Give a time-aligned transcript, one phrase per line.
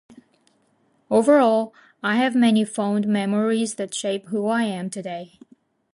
[1.11, 5.37] Overall, I have many fond memories that shape who I am today.